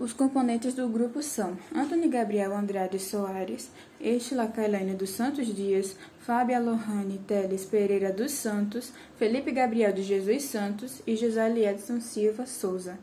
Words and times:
Os 0.00 0.14
componentes 0.14 0.72
do 0.72 0.88
grupo 0.88 1.22
são 1.22 1.58
Antônio 1.76 2.08
Gabriel 2.08 2.56
Andrade 2.56 2.98
Soares, 2.98 3.70
Estila 4.00 4.46
Kailane 4.46 4.94
dos 4.94 5.10
Santos 5.10 5.54
Dias, 5.54 5.94
Fábia 6.20 6.58
Lohane 6.58 7.18
Teles 7.26 7.66
Pereira 7.66 8.10
dos 8.10 8.32
Santos, 8.32 8.94
Felipe 9.18 9.52
Gabriel 9.52 9.92
de 9.92 10.02
Jesus 10.02 10.44
Santos 10.44 11.02
e 11.06 11.14
José 11.16 11.50
Edson 11.70 12.00
Silva 12.00 12.46
Souza. 12.46 12.98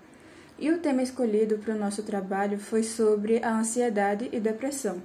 E 0.57 0.71
o 0.71 0.79
tema 0.79 1.03
escolhido 1.03 1.59
para 1.59 1.75
o 1.75 1.77
nosso 1.77 2.01
trabalho 2.01 2.57
foi 2.57 2.81
sobre 2.81 3.43
a 3.43 3.55
ansiedade 3.55 4.27
e 4.33 4.39
depressão. 4.39 4.99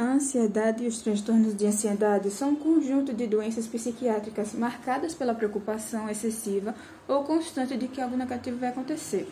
A 0.00 0.12
ansiedade 0.14 0.82
e 0.82 0.86
os 0.86 1.02
transtornos 1.02 1.54
de 1.54 1.66
ansiedade 1.66 2.30
são 2.30 2.52
um 2.52 2.56
conjunto 2.56 3.12
de 3.12 3.26
doenças 3.26 3.66
psiquiátricas 3.66 4.54
marcadas 4.54 5.12
pela 5.12 5.34
preocupação 5.34 6.08
excessiva 6.08 6.74
ou 7.06 7.22
constante 7.22 7.76
de 7.76 7.86
que 7.86 8.00
algo 8.00 8.16
negativo 8.16 8.56
vai 8.56 8.70
acontecer. 8.70 9.28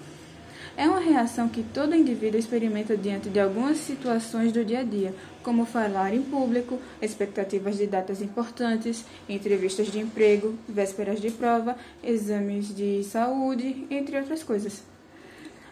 É 0.77 0.87
uma 0.87 1.01
reação 1.01 1.49
que 1.49 1.63
todo 1.63 1.95
indivíduo 1.95 2.39
experimenta 2.39 2.99
diante 2.99 3.31
de 3.31 3.41
algumas 3.41 3.79
situações 3.79 4.53
do 4.53 4.63
dia 4.63 4.81
a 4.81 4.85
dia, 4.85 5.15
como 5.43 5.65
falar 5.65 6.13
em 6.13 6.21
público, 6.21 6.79
expectativas 7.01 7.79
de 7.79 7.87
datas 7.87 8.21
importantes, 8.21 9.07
entrevistas 9.27 9.87
de 9.87 9.99
emprego, 10.01 10.55
vésperas 10.69 11.19
de 11.19 11.31
prova, 11.31 11.79
exames 12.05 12.77
de 12.77 13.03
saúde, 13.05 13.87
entre 13.89 14.19
outras 14.19 14.43
coisas. 14.43 14.83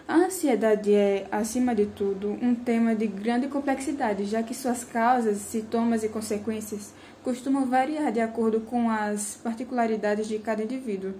A 0.09 0.15
ansiedade 0.15 0.95
é, 0.95 1.27
acima 1.33 1.75
de 1.75 1.87
tudo, 1.87 2.31
um 2.41 2.55
tema 2.55 2.95
de 2.95 3.09
grande 3.09 3.49
complexidade, 3.49 4.25
já 4.25 4.41
que 4.41 4.55
suas 4.55 4.85
causas, 4.85 5.39
sintomas 5.39 6.05
e 6.05 6.09
consequências 6.09 6.95
costumam 7.25 7.67
variar 7.67 8.13
de 8.13 8.21
acordo 8.21 8.61
com 8.61 8.89
as 8.89 9.37
particularidades 9.43 10.29
de 10.29 10.39
cada 10.39 10.63
indivíduo. 10.63 11.13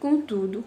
Contudo, 0.00 0.64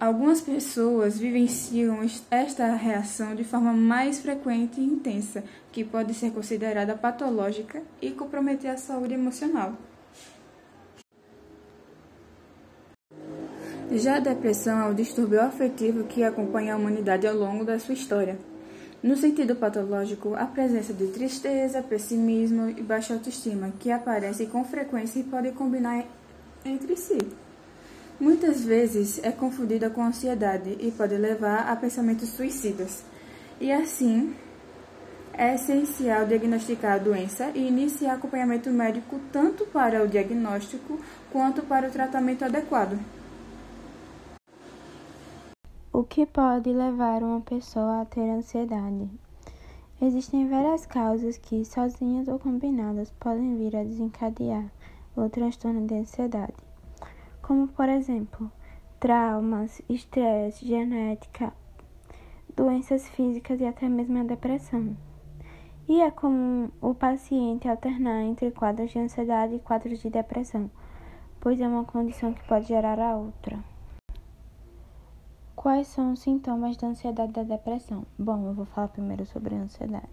algumas 0.00 0.40
pessoas 0.40 1.18
vivenciam 1.18 1.98
esta 2.30 2.74
reação 2.74 3.34
de 3.34 3.44
forma 3.44 3.74
mais 3.74 4.20
frequente 4.20 4.80
e 4.80 4.84
intensa, 4.84 5.44
que 5.70 5.84
pode 5.84 6.14
ser 6.14 6.30
considerada 6.30 6.94
patológica 6.94 7.82
e 8.00 8.12
comprometer 8.12 8.70
a 8.70 8.78
saúde 8.78 9.12
emocional. 9.12 9.76
Já 13.96 14.16
a 14.16 14.18
depressão 14.18 14.80
é 14.80 14.90
o 14.90 14.94
distúrbio 14.94 15.40
afetivo 15.40 16.02
que 16.02 16.24
acompanha 16.24 16.74
a 16.74 16.76
humanidade 16.76 17.28
ao 17.28 17.36
longo 17.36 17.64
da 17.64 17.78
sua 17.78 17.94
história. 17.94 18.36
No 19.00 19.16
sentido 19.16 19.54
patológico, 19.54 20.34
a 20.34 20.46
presença 20.46 20.92
de 20.92 21.06
tristeza, 21.06 21.80
pessimismo 21.80 22.68
e 22.70 22.82
baixa 22.82 23.14
autoestima, 23.14 23.72
que 23.78 23.92
aparecem 23.92 24.48
com 24.48 24.64
frequência 24.64 25.20
e 25.20 25.22
podem 25.22 25.52
combinar 25.52 26.04
entre 26.64 26.96
si. 26.96 27.18
Muitas 28.18 28.64
vezes 28.64 29.20
é 29.22 29.30
confundida 29.30 29.88
com 29.88 30.02
ansiedade 30.02 30.76
e 30.80 30.90
pode 30.90 31.14
levar 31.14 31.70
a 31.70 31.76
pensamentos 31.76 32.30
suicidas. 32.30 33.04
E 33.60 33.70
assim, 33.70 34.34
é 35.32 35.54
essencial 35.54 36.26
diagnosticar 36.26 36.94
a 36.94 36.98
doença 36.98 37.52
e 37.54 37.68
iniciar 37.68 38.14
acompanhamento 38.14 38.70
médico 38.70 39.20
tanto 39.30 39.64
para 39.66 40.02
o 40.02 40.08
diagnóstico 40.08 40.98
quanto 41.30 41.62
para 41.62 41.86
o 41.86 41.92
tratamento 41.92 42.44
adequado. 42.44 42.98
O 45.96 46.02
que 46.02 46.26
pode 46.26 46.72
levar 46.72 47.22
uma 47.22 47.40
pessoa 47.40 48.00
a 48.00 48.04
ter 48.04 48.28
ansiedade? 48.28 49.08
Existem 50.02 50.48
várias 50.48 50.84
causas 50.84 51.38
que, 51.38 51.64
sozinhas 51.64 52.26
ou 52.26 52.36
combinadas, 52.36 53.12
podem 53.12 53.56
vir 53.56 53.76
a 53.76 53.84
desencadear 53.84 54.64
o 55.14 55.28
transtorno 55.28 55.86
de 55.86 55.94
ansiedade, 55.94 56.52
como, 57.40 57.68
por 57.68 57.88
exemplo, 57.88 58.50
traumas, 58.98 59.80
estresse, 59.88 60.66
genética, 60.66 61.52
doenças 62.56 63.08
físicas 63.10 63.60
e 63.60 63.64
até 63.64 63.88
mesmo 63.88 64.18
a 64.18 64.24
depressão. 64.24 64.96
E 65.88 66.00
é 66.00 66.10
comum 66.10 66.70
o 66.80 66.92
paciente 66.92 67.68
alternar 67.68 68.22
entre 68.22 68.50
quadros 68.50 68.90
de 68.90 68.98
ansiedade 68.98 69.54
e 69.54 69.60
quadros 69.60 70.00
de 70.00 70.10
depressão, 70.10 70.68
pois 71.40 71.60
é 71.60 71.68
uma 71.68 71.84
condição 71.84 72.34
que 72.34 72.42
pode 72.48 72.66
gerar 72.66 72.98
a 72.98 73.16
outra. 73.16 73.73
Quais 75.64 75.88
são 75.88 76.12
os 76.12 76.20
sintomas 76.20 76.76
da 76.76 76.88
ansiedade 76.88 77.30
e 77.30 77.34
da 77.36 77.42
depressão? 77.42 78.04
Bom, 78.18 78.48
eu 78.48 78.52
vou 78.52 78.66
falar 78.66 78.88
primeiro 78.88 79.24
sobre 79.24 79.54
a 79.54 79.62
ansiedade. 79.62 80.10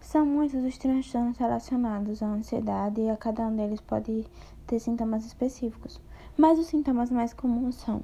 São 0.00 0.24
muitos 0.24 0.64
os 0.64 0.78
transtornos 0.78 1.36
relacionados 1.36 2.22
à 2.22 2.26
ansiedade 2.26 3.02
e 3.02 3.10
a 3.10 3.16
cada 3.18 3.42
um 3.42 3.54
deles 3.54 3.78
pode 3.78 4.26
ter 4.66 4.78
sintomas 4.80 5.26
específicos. 5.26 6.00
Mas 6.34 6.58
os 6.58 6.66
sintomas 6.66 7.10
mais 7.10 7.34
comuns 7.34 7.74
são 7.74 8.02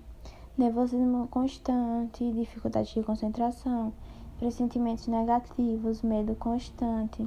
nervosismo 0.59 1.29
constante, 1.29 2.31
dificuldade 2.31 2.93
de 2.93 3.03
concentração, 3.03 3.91
pressentimentos 4.39 5.09
negativos, 5.09 6.03
medo 6.03 6.35
constante, 6.35 7.27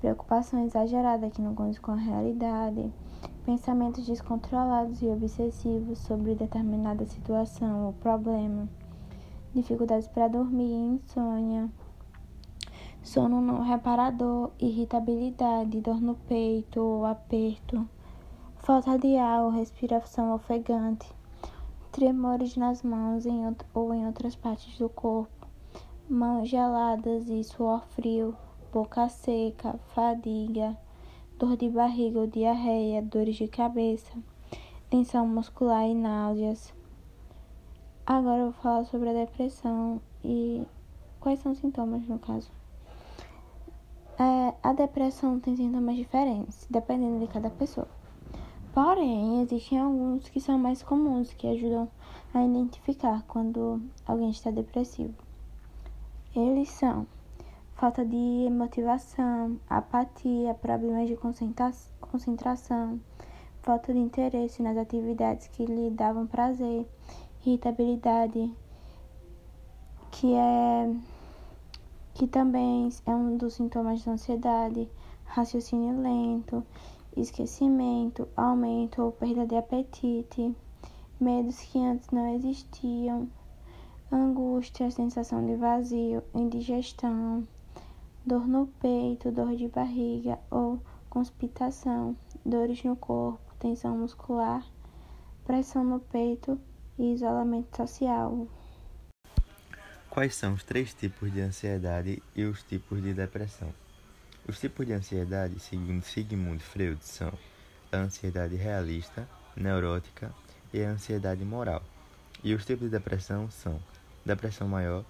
preocupação 0.00 0.64
exagerada 0.64 1.30
que 1.30 1.40
não 1.40 1.54
condiz 1.54 1.78
com 1.78 1.92
a 1.92 1.96
realidade, 1.96 2.92
pensamentos 3.48 4.06
descontrolados 4.06 5.00
e 5.00 5.06
obsessivos 5.06 6.00
sobre 6.00 6.34
determinada 6.34 7.06
situação 7.06 7.86
ou 7.86 7.94
problema, 7.94 8.68
dificuldades 9.54 10.06
para 10.06 10.28
dormir, 10.28 10.70
insônia, 10.74 11.70
sono 13.02 13.40
não 13.40 13.62
reparador, 13.62 14.50
irritabilidade, 14.60 15.80
dor 15.80 15.98
no 15.98 16.14
peito 16.14 16.78
ou 16.78 17.06
aperto, 17.06 17.88
falta 18.58 18.98
de 18.98 19.16
ar 19.16 19.44
ou 19.44 19.50
respiração 19.50 20.34
ofegante, 20.34 21.10
tremores 21.90 22.54
nas 22.54 22.82
mãos 22.82 23.24
em, 23.24 23.56
ou 23.72 23.94
em 23.94 24.06
outras 24.06 24.36
partes 24.36 24.78
do 24.78 24.90
corpo, 24.90 25.48
mãos 26.06 26.50
geladas 26.50 27.30
e 27.30 27.42
suor 27.42 27.82
frio, 27.92 28.36
boca 28.70 29.08
seca, 29.08 29.80
fadiga 29.94 30.76
dor 31.38 31.56
de 31.56 31.68
barriga 31.68 32.18
ou 32.18 32.26
diarreia, 32.26 33.00
dores 33.00 33.36
de 33.36 33.46
cabeça, 33.46 34.10
tensão 34.90 35.24
muscular 35.24 35.86
e 35.88 35.94
náuseas. 35.94 36.74
Agora 38.04 38.40
eu 38.40 38.50
vou 38.50 38.60
falar 38.60 38.84
sobre 38.86 39.10
a 39.10 39.12
depressão 39.12 40.00
e 40.24 40.64
quais 41.20 41.38
são 41.38 41.52
os 41.52 41.58
sintomas 41.58 42.04
no 42.08 42.18
caso. 42.18 42.50
É, 44.18 44.52
a 44.64 44.72
depressão 44.72 45.38
tem 45.38 45.54
sintomas 45.54 45.94
diferentes, 45.94 46.66
dependendo 46.68 47.20
de 47.24 47.32
cada 47.32 47.50
pessoa. 47.50 47.86
Porém, 48.74 49.40
existem 49.40 49.78
alguns 49.78 50.28
que 50.28 50.40
são 50.40 50.58
mais 50.58 50.82
comuns, 50.82 51.32
que 51.34 51.46
ajudam 51.46 51.88
a 52.34 52.44
identificar 52.44 53.22
quando 53.28 53.80
alguém 54.04 54.30
está 54.30 54.50
depressivo. 54.50 55.14
Eles 56.34 56.68
são 56.68 57.06
falta 57.78 58.04
de 58.04 58.50
motivação, 58.50 59.56
apatia, 59.70 60.52
problemas 60.52 61.06
de 61.06 61.16
concentração, 62.00 63.00
falta 63.62 63.92
de 63.92 64.00
interesse 64.00 64.60
nas 64.64 64.76
atividades 64.76 65.46
que 65.46 65.64
lhe 65.64 65.88
davam 65.88 66.26
prazer, 66.26 66.84
irritabilidade, 67.46 68.52
que 70.10 70.34
é 70.34 70.92
que 72.14 72.26
também 72.26 72.88
é 73.06 73.14
um 73.14 73.36
dos 73.36 73.54
sintomas 73.54 74.04
da 74.04 74.10
ansiedade, 74.10 74.90
raciocínio 75.24 76.02
lento, 76.02 76.66
esquecimento, 77.16 78.26
aumento 78.36 79.02
ou 79.02 79.12
perda 79.12 79.46
de 79.46 79.54
apetite, 79.54 80.52
medos 81.20 81.60
que 81.60 81.78
antes 81.78 82.10
não 82.10 82.34
existiam, 82.34 83.28
angústia, 84.10 84.90
sensação 84.90 85.46
de 85.46 85.54
vazio, 85.54 86.24
indigestão, 86.34 87.46
dor 88.28 88.46
no 88.46 88.66
peito, 88.66 89.32
dor 89.32 89.56
de 89.56 89.68
barriga 89.68 90.38
ou 90.50 90.82
constipação, 91.08 92.14
dores 92.44 92.84
no 92.84 92.94
corpo, 92.94 93.40
tensão 93.58 93.96
muscular, 93.96 94.62
pressão 95.46 95.82
no 95.82 95.98
peito 95.98 96.60
e 96.98 97.14
isolamento 97.14 97.74
social. 97.74 98.46
Quais 100.10 100.34
são 100.34 100.52
os 100.52 100.62
três 100.62 100.92
tipos 100.92 101.32
de 101.32 101.40
ansiedade 101.40 102.22
e 102.36 102.44
os 102.44 102.62
tipos 102.62 103.02
de 103.02 103.14
depressão? 103.14 103.72
Os 104.46 104.60
tipos 104.60 104.86
de 104.86 104.92
ansiedade, 104.92 105.58
segundo 105.58 106.02
Sigmund 106.02 106.62
Freud, 106.62 107.02
são 107.02 107.32
a 107.90 107.96
ansiedade 107.96 108.56
realista, 108.56 109.26
neurótica 109.56 110.34
e 110.70 110.82
a 110.82 110.90
ansiedade 110.90 111.46
moral. 111.46 111.82
E 112.44 112.54
os 112.54 112.66
tipos 112.66 112.90
de 112.90 112.90
depressão 112.90 113.50
são 113.50 113.80
depressão 114.22 114.68
maior, 114.68 115.02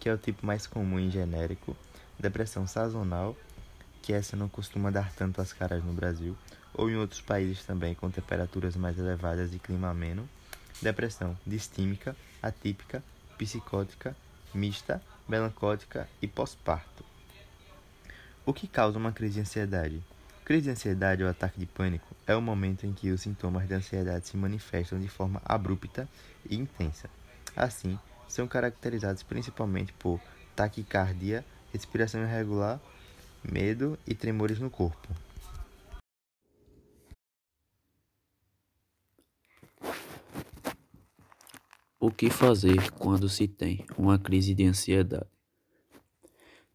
que 0.00 0.08
é 0.08 0.14
o 0.14 0.18
tipo 0.18 0.46
mais 0.46 0.66
comum 0.66 0.98
e 0.98 1.10
genérico, 1.10 1.76
depressão 2.18 2.66
sazonal, 2.66 3.36
que 4.02 4.12
essa 4.12 4.36
não 4.36 4.48
costuma 4.48 4.90
dar 4.90 5.12
tanto 5.12 5.40
as 5.40 5.52
caras 5.52 5.82
no 5.84 5.92
Brasil, 5.92 6.36
ou 6.74 6.90
em 6.90 6.96
outros 6.96 7.20
países 7.20 7.64
também 7.64 7.94
com 7.94 8.10
temperaturas 8.10 8.76
mais 8.76 8.98
elevadas 8.98 9.54
e 9.54 9.58
clima 9.58 9.90
ameno, 9.90 10.28
depressão 10.80 11.36
distímica, 11.46 12.16
atípica, 12.42 13.02
psicótica, 13.38 14.16
mista, 14.54 15.02
melancólica 15.28 16.08
e 16.20 16.26
pós-parto. 16.26 17.04
O 18.44 18.52
que 18.52 18.66
causa 18.66 18.98
uma 18.98 19.12
crise 19.12 19.34
de 19.34 19.40
ansiedade? 19.40 20.02
Crise 20.44 20.62
de 20.62 20.70
ansiedade 20.70 21.22
ou 21.22 21.30
ataque 21.30 21.60
de 21.60 21.66
pânico 21.66 22.16
é 22.26 22.34
o 22.34 22.42
momento 22.42 22.84
em 22.84 22.92
que 22.92 23.10
os 23.10 23.20
sintomas 23.20 23.68
de 23.68 23.74
ansiedade 23.74 24.26
se 24.26 24.36
manifestam 24.36 24.98
de 24.98 25.08
forma 25.08 25.40
abrupta 25.44 26.08
e 26.48 26.56
intensa. 26.56 27.08
Assim, 27.54 27.98
são 28.26 28.48
caracterizados 28.48 29.22
principalmente 29.22 29.92
por 29.92 30.20
taquicardia, 30.56 31.44
respiração 31.72 32.22
irregular, 32.22 32.80
medo 33.42 33.98
e 34.06 34.14
tremores 34.14 34.58
no 34.58 34.70
corpo. 34.70 35.08
O 41.98 42.10
que 42.10 42.30
fazer 42.30 42.90
quando 42.92 43.28
se 43.28 43.46
tem 43.46 43.86
uma 43.96 44.18
crise 44.18 44.54
de 44.54 44.64
ansiedade? 44.64 45.30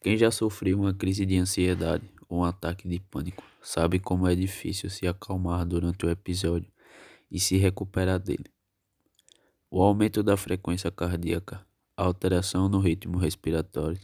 Quem 0.01 0.17
já 0.17 0.31
sofreu 0.31 0.79
uma 0.79 0.93
crise 0.93 1.25
de 1.25 1.37
ansiedade 1.37 2.09
ou 2.29 2.39
um 2.39 2.43
ataque 2.43 2.87
de 2.87 2.99
pânico 2.99 3.43
sabe 3.61 3.99
como 3.99 4.27
é 4.27 4.33
difícil 4.33 4.89
se 4.89 5.05
acalmar 5.05 5.65
durante 5.65 6.05
o 6.05 6.09
episódio 6.09 6.71
e 7.29 7.39
se 7.39 7.57
recuperar 7.57 8.19
dele. 8.19 8.45
O 9.69 9.81
aumento 9.81 10.23
da 10.23 10.37
frequência 10.37 10.89
cardíaca, 10.89 11.65
alteração 11.97 12.69
no 12.69 12.79
ritmo 12.79 13.17
respiratório, 13.17 13.99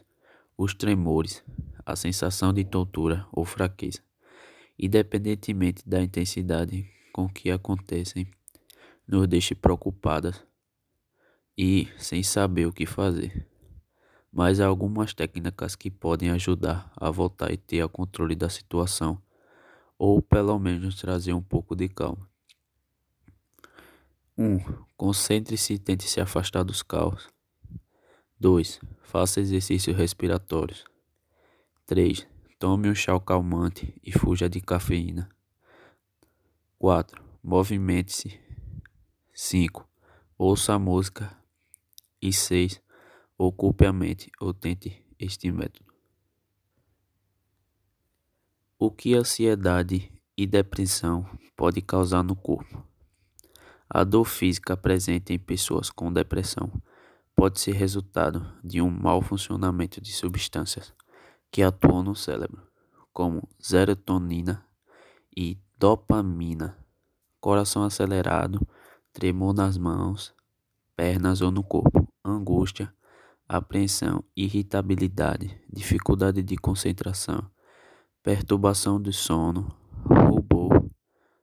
os 0.57 0.73
tremores, 0.73 1.43
a 1.85 1.95
sensação 1.95 2.53
de 2.53 2.63
tontura 2.63 3.25
ou 3.31 3.45
fraqueza, 3.45 3.99
independentemente 4.77 5.87
da 5.87 6.01
intensidade 6.01 6.89
com 7.11 7.27
que 7.27 7.51
acontecem, 7.51 8.27
nos 9.07 9.27
deixe 9.27 9.53
preocupadas 9.53 10.43
e 11.57 11.87
sem 11.97 12.23
saber 12.23 12.65
o 12.65 12.73
que 12.73 12.85
fazer. 12.85 13.47
Mas 14.31 14.59
há 14.59 14.65
algumas 14.65 15.13
técnicas 15.13 15.75
que 15.75 15.91
podem 15.91 16.31
ajudar 16.31 16.91
a 16.95 17.11
voltar 17.11 17.51
e 17.51 17.57
ter 17.57 17.83
o 17.83 17.89
controle 17.89 18.35
da 18.35 18.49
situação, 18.49 19.21
ou 19.97 20.21
pelo 20.21 20.57
menos 20.57 20.95
trazer 20.95 21.33
um 21.33 21.41
pouco 21.41 21.75
de 21.75 21.87
calma. 21.87 22.27
1. 24.35 24.43
Um, 24.43 24.59
Concentre-se 24.97 25.73
e 25.73 25.79
tente 25.79 26.07
se 26.09 26.19
afastar 26.19 26.63
dos 26.63 26.81
caos. 26.81 27.32
2. 28.43 28.81
Faça 29.03 29.39
exercícios 29.39 29.95
respiratórios. 29.95 30.83
3. 31.85 32.27
Tome 32.59 32.89
um 32.89 32.93
chá 32.93 33.17
calmante 33.17 33.95
e 34.03 34.11
fuja 34.11 34.49
de 34.49 34.59
cafeína. 34.59 35.29
4. 36.77 37.23
Movimente-se. 37.41 38.37
5. 39.33 39.87
Ouça 40.37 40.73
a 40.73 40.79
música 40.79 41.33
e 42.21 42.33
6. 42.33 42.81
Ocupe 43.37 43.85
a 43.85 43.93
mente 43.93 44.29
ou 44.41 44.53
tente 44.53 45.01
este 45.17 45.49
método. 45.49 45.93
O 48.77 48.91
que 48.91 49.15
ansiedade 49.15 50.11
e 50.35 50.45
depressão 50.45 51.25
pode 51.55 51.81
causar 51.81 52.23
no 52.23 52.35
corpo? 52.35 52.85
A 53.89 54.03
dor 54.03 54.25
física 54.25 54.75
presente 54.75 55.31
em 55.31 55.39
pessoas 55.39 55.89
com 55.89 56.11
depressão 56.11 56.69
pode 57.35 57.59
ser 57.59 57.73
resultado 57.73 58.45
de 58.63 58.81
um 58.81 58.89
mau 58.89 59.21
funcionamento 59.21 59.99
de 59.99 60.11
substâncias 60.11 60.93
que 61.51 61.61
atuam 61.61 62.03
no 62.03 62.15
cérebro, 62.15 62.61
como 63.11 63.47
serotonina 63.59 64.65
e 65.35 65.59
dopamina, 65.77 66.77
coração 67.39 67.83
acelerado, 67.83 68.65
tremor 69.11 69.53
nas 69.53 69.77
mãos, 69.77 70.33
pernas 70.95 71.41
ou 71.41 71.51
no 71.51 71.63
corpo, 71.63 72.07
angústia, 72.23 72.93
apreensão, 73.47 74.23
irritabilidade, 74.35 75.61
dificuldade 75.71 76.41
de 76.41 76.55
concentração, 76.55 77.49
perturbação 78.23 79.01
do 79.01 79.11
sono, 79.11 79.75
rubor, 80.05 80.89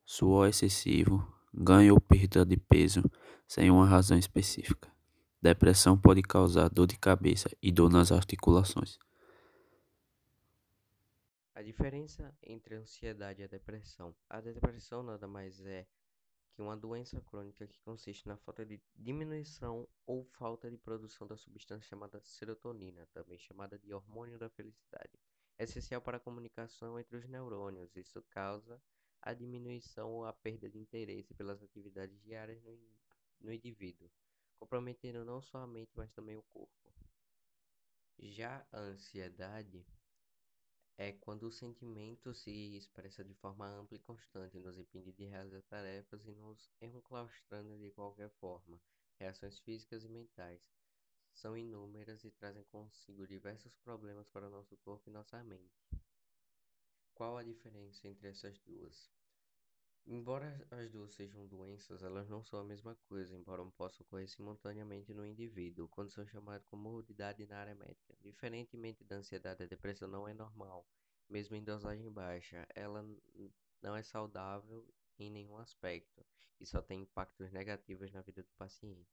suor 0.04 0.48
excessivo, 0.48 1.26
ganho 1.52 1.94
ou 1.94 2.00
perda 2.00 2.44
de 2.44 2.56
peso 2.56 3.02
sem 3.46 3.70
uma 3.70 3.86
razão 3.86 4.18
específica. 4.18 4.88
Depressão 5.42 5.98
pode 5.98 6.20
causar 6.20 6.68
dor 6.68 6.86
de 6.86 6.98
cabeça 6.98 7.48
e 7.62 7.72
dor 7.72 7.90
nas 7.90 8.12
articulações. 8.12 8.98
A 11.54 11.62
diferença 11.62 12.34
entre 12.42 12.74
a 12.74 12.78
ansiedade 12.78 13.40
e 13.40 13.44
a 13.44 13.48
depressão. 13.48 14.14
A 14.28 14.38
depressão 14.40 15.02
nada 15.02 15.26
mais 15.26 15.64
é 15.64 15.86
que 16.52 16.60
uma 16.60 16.76
doença 16.76 17.18
crônica 17.22 17.66
que 17.66 17.80
consiste 17.80 18.28
na 18.28 18.36
falta 18.36 18.66
de 18.66 18.78
diminuição 18.94 19.88
ou 20.04 20.24
falta 20.24 20.70
de 20.70 20.76
produção 20.76 21.26
da 21.26 21.38
substância 21.38 21.88
chamada 21.88 22.20
serotonina, 22.20 23.06
também 23.14 23.38
chamada 23.38 23.78
de 23.78 23.94
hormônio 23.94 24.38
da 24.38 24.50
felicidade, 24.50 25.18
é 25.56 25.64
essencial 25.64 26.02
para 26.02 26.18
a 26.18 26.20
comunicação 26.20 26.98
entre 26.98 27.16
os 27.16 27.26
neurônios. 27.26 27.96
Isso 27.96 28.22
causa 28.28 28.78
a 29.22 29.32
diminuição 29.32 30.12
ou 30.12 30.26
a 30.26 30.34
perda 30.34 30.68
de 30.68 30.78
interesse 30.78 31.32
pelas 31.32 31.62
atividades 31.62 32.20
diárias 32.22 32.62
no, 32.62 32.78
no 33.40 33.52
indivíduo, 33.52 34.10
comprometendo 34.60 35.24
não 35.24 35.40
só 35.40 35.58
a 35.58 35.66
mente, 35.66 35.90
mas 35.96 36.12
também 36.12 36.36
o 36.36 36.42
corpo. 36.42 36.70
Já 38.18 38.64
a 38.70 38.78
ansiedade 38.78 39.84
é 40.98 41.12
quando 41.12 41.44
o 41.44 41.50
sentimento 41.50 42.34
se 42.34 42.76
expressa 42.76 43.24
de 43.24 43.34
forma 43.34 43.66
ampla 43.66 43.96
e 43.96 44.00
constante, 44.00 44.60
nos 44.60 44.78
impede 44.78 45.12
de 45.12 45.24
realizar 45.24 45.62
tarefas 45.62 46.26
e 46.26 46.32
nos 46.32 46.70
enclaustrando 46.82 47.78
de 47.78 47.90
qualquer 47.90 48.28
forma. 48.38 48.78
Reações 49.18 49.58
físicas 49.60 50.04
e 50.04 50.08
mentais 50.10 50.60
são 51.32 51.56
inúmeras 51.56 52.22
e 52.24 52.30
trazem 52.30 52.64
consigo 52.64 53.26
diversos 53.26 53.74
problemas 53.78 54.28
para 54.28 54.46
o 54.46 54.50
nosso 54.50 54.76
corpo 54.76 55.08
e 55.08 55.12
nossa 55.12 55.42
mente. 55.42 55.88
Qual 57.14 57.38
a 57.38 57.42
diferença 57.42 58.06
entre 58.06 58.28
essas 58.28 58.58
duas? 58.58 59.19
Embora 60.06 60.66
as 60.70 60.90
duas 60.90 61.12
sejam 61.12 61.46
doenças, 61.46 62.02
elas 62.02 62.28
não 62.28 62.42
são 62.42 62.58
a 62.58 62.64
mesma 62.64 62.94
coisa, 63.08 63.34
embora 63.36 63.64
possam 63.76 64.04
ocorrer 64.04 64.28
simultaneamente 64.28 65.14
no 65.14 65.24
indivíduo, 65.24 65.88
condição 65.88 66.26
chamada 66.26 66.64
comorbidade 66.64 67.46
na 67.46 67.58
área 67.58 67.74
médica. 67.74 68.16
Diferentemente 68.20 69.04
da 69.04 69.16
ansiedade, 69.16 69.62
a 69.62 69.66
depressão 69.66 70.08
não 70.08 70.26
é 70.26 70.34
normal, 70.34 70.86
mesmo 71.28 71.54
em 71.54 71.62
dosagem 71.62 72.10
baixa. 72.10 72.66
Ela 72.74 73.06
não 73.80 73.96
é 73.96 74.02
saudável 74.02 74.86
em 75.18 75.30
nenhum 75.30 75.56
aspecto 75.58 76.26
e 76.58 76.66
só 76.66 76.82
tem 76.82 77.02
impactos 77.02 77.52
negativos 77.52 78.10
na 78.10 78.20
vida 78.20 78.42
do 78.42 78.50
paciente. 78.58 79.08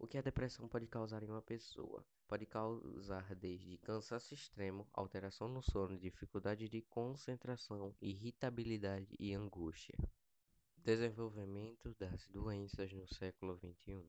O 0.00 0.06
que 0.06 0.16
a 0.16 0.22
depressão 0.22 0.68
pode 0.68 0.86
causar 0.86 1.24
em 1.24 1.28
uma 1.28 1.42
pessoa? 1.42 2.06
Pode 2.28 2.46
causar 2.46 3.34
desde 3.34 3.76
cansaço 3.78 4.32
extremo, 4.32 4.86
alteração 4.92 5.48
no 5.48 5.60
sono, 5.60 5.98
dificuldade 5.98 6.68
de 6.68 6.82
concentração, 6.82 7.92
irritabilidade 8.00 9.16
e 9.18 9.34
angústia. 9.34 9.98
Desenvolvimento 10.76 11.92
das 11.98 12.28
doenças 12.28 12.92
no 12.92 13.08
século 13.08 13.58
XXI. 13.58 14.08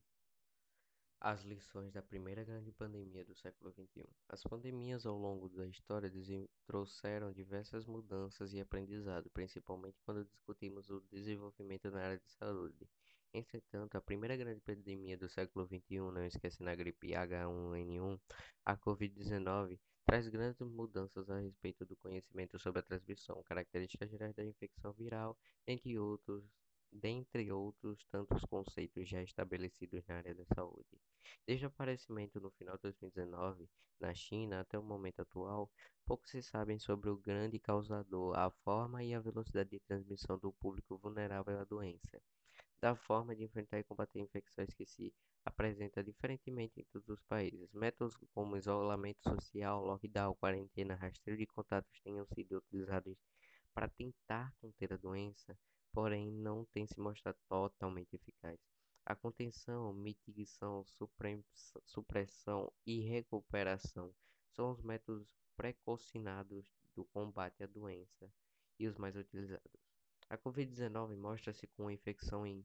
As 1.19 1.41
lições 1.41 1.91
da 1.91 2.03
primeira 2.03 2.43
grande 2.43 2.71
pandemia 2.71 3.25
do 3.25 3.33
século 3.33 3.71
XXI. 3.71 4.07
As 4.27 4.43
pandemias 4.43 5.07
ao 5.07 5.17
longo 5.17 5.49
da 5.49 5.65
história 5.65 6.11
trouxeram 6.67 7.33
diversas 7.33 7.87
mudanças 7.87 8.53
e 8.53 8.61
aprendizado, 8.61 9.27
principalmente 9.31 9.99
quando 10.03 10.23
discutimos 10.23 10.91
o 10.91 11.01
desenvolvimento 11.09 11.89
na 11.89 11.99
área 11.99 12.19
de 12.19 12.29
saúde. 12.29 12.87
Entretanto, 13.31 13.95
a 13.95 14.01
primeira 14.01 14.35
grande 14.35 14.59
pandemia 14.61 15.15
do 15.15 15.29
século 15.29 15.63
XXI, 15.67 15.99
não 15.99 16.25
esquecendo 16.25 16.67
a 16.69 16.75
gripe 16.75 17.09
H1N1, 17.09 18.19
a 18.65 18.75
Covid-19, 18.75 19.79
traz 20.03 20.27
grandes 20.27 20.59
mudanças 20.61 21.29
a 21.29 21.37
respeito 21.37 21.85
do 21.85 21.95
conhecimento 21.95 22.57
sobre 22.57 22.79
a 22.79 22.83
transmissão, 22.83 23.43
características 23.43 24.09
gerais 24.09 24.35
da 24.35 24.43
infecção 24.43 24.91
viral, 24.93 25.37
entre 25.67 25.99
outros, 25.99 26.43
dentre 26.91 27.51
outros 27.51 28.03
tantos 28.07 28.43
conceitos 28.45 29.07
já 29.07 29.21
estabelecidos 29.21 30.03
na 30.07 30.15
área 30.15 30.33
da 30.33 30.45
saúde. 30.55 30.99
Desde 31.45 31.65
o 31.65 31.67
aparecimento 31.67 32.39
no 32.41 32.49
final 32.49 32.77
de 32.77 32.81
2019 32.81 33.69
na 33.99 34.11
China 34.15 34.61
até 34.61 34.79
o 34.79 34.83
momento 34.83 35.21
atual, 35.21 35.69
pouco 36.03 36.27
se 36.27 36.41
sabe 36.41 36.79
sobre 36.79 37.11
o 37.11 37.17
grande 37.17 37.59
causador, 37.59 38.35
a 38.35 38.49
forma 38.49 39.03
e 39.03 39.13
a 39.13 39.19
velocidade 39.19 39.69
de 39.69 39.79
transmissão 39.81 40.39
do 40.39 40.51
público 40.53 40.97
vulnerável 40.97 41.59
à 41.59 41.63
doença 41.63 42.19
da 42.81 42.95
forma 42.95 43.35
de 43.35 43.43
enfrentar 43.43 43.79
e 43.79 43.83
combater 43.83 44.19
infecções 44.19 44.73
que 44.73 44.85
se 44.85 45.13
apresenta 45.43 46.03
diferentemente 46.03 46.79
em 46.79 46.85
todos 46.85 47.09
os 47.09 47.21
países. 47.23 47.73
Métodos 47.73 48.15
como 48.33 48.57
isolamento 48.57 49.21
social, 49.23 49.83
lockdown, 49.83 50.35
quarentena, 50.35 50.95
rastreio 50.95 51.37
de 51.37 51.45
contatos 51.45 51.99
tenham 52.01 52.25
sido 52.27 52.57
utilizados 52.57 53.17
para 53.73 53.89
tentar 53.89 54.53
conter 54.61 54.93
a 54.93 54.97
doença, 54.97 55.57
porém 55.91 56.31
não 56.31 56.65
têm 56.65 56.87
se 56.87 56.99
mostrado 56.99 57.37
totalmente 57.47 58.15
eficazes. 58.15 58.63
A 59.05 59.15
contenção, 59.15 59.91
mitigação, 59.93 60.85
supressão 61.85 62.71
e 62.85 63.01
recuperação 63.01 64.13
são 64.51 64.71
os 64.71 64.81
métodos 64.81 65.27
precaucionados 65.55 66.71
do 66.95 67.03
combate 67.05 67.63
à 67.63 67.67
doença 67.67 68.31
e 68.77 68.87
os 68.87 68.97
mais 68.97 69.15
utilizados. 69.15 69.88
A 70.29 70.37
Covid-19 70.37 71.17
mostra-se 71.17 71.65
com 71.65 71.89
infecção 71.89 72.45
em 72.45 72.63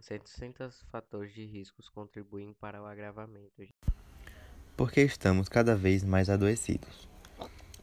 700 0.00 0.84
fatores 0.88 1.34
de 1.34 1.44
riscos 1.44 1.88
contribuem 1.88 2.54
para 2.60 2.80
o 2.80 2.86
agravamento. 2.86 3.66
Porque 4.76 5.00
estamos 5.00 5.48
cada 5.48 5.74
vez 5.74 6.04
mais 6.04 6.30
adoecidos. 6.30 7.08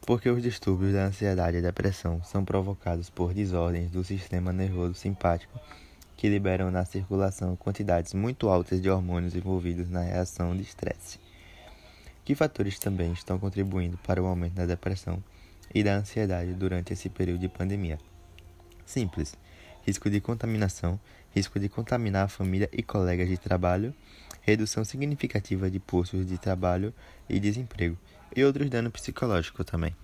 Porque 0.07 0.29
os 0.29 0.41
distúrbios 0.41 0.93
da 0.93 1.07
ansiedade 1.07 1.57
e 1.57 1.61
depressão 1.61 2.23
são 2.23 2.45
provocados 2.45 3.09
por 3.09 3.33
desordens 3.33 3.91
do 3.91 4.05
sistema 4.05 4.53
nervoso 4.53 4.93
simpático 4.93 5.59
que 6.15 6.29
liberam 6.29 6.71
na 6.71 6.85
circulação 6.85 7.57
quantidades 7.57 8.13
muito 8.13 8.47
altas 8.47 8.81
de 8.81 8.89
hormônios 8.89 9.35
envolvidos 9.35 9.89
na 9.89 9.99
reação 9.99 10.55
de 10.55 10.63
estresse. 10.63 11.19
Que 12.23 12.33
fatores 12.33 12.79
também 12.79 13.11
estão 13.11 13.37
contribuindo 13.37 13.97
para 13.97 14.23
o 14.23 14.25
aumento 14.25 14.53
da 14.53 14.65
depressão 14.65 15.21
e 15.73 15.83
da 15.83 15.97
ansiedade 15.97 16.53
durante 16.53 16.93
esse 16.93 17.09
período 17.09 17.41
de 17.41 17.49
pandemia? 17.49 17.99
Simples: 18.85 19.35
risco 19.85 20.09
de 20.09 20.21
contaminação, 20.21 20.99
risco 21.33 21.59
de 21.59 21.67
contaminar 21.67 22.25
a 22.25 22.29
família 22.29 22.69
e 22.71 22.83
colegas 22.83 23.27
de 23.27 23.37
trabalho, 23.37 23.93
redução 24.41 24.85
significativa 24.85 25.69
de 25.69 25.79
postos 25.79 26.25
de 26.25 26.37
trabalho 26.37 26.93
e 27.27 27.39
desemprego, 27.39 27.97
e 28.35 28.43
outros 28.43 28.69
danos 28.69 28.91
psicológicos 28.91 29.65
também. 29.65 29.95